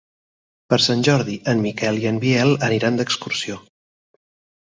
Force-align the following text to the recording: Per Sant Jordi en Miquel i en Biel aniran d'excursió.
Per 0.73 0.77
Sant 0.85 1.03
Jordi 1.07 1.35
en 1.51 1.59
Miquel 1.65 2.01
i 2.05 2.09
en 2.13 2.17
Biel 2.23 2.57
aniran 2.69 2.97
d'excursió. 3.01 3.59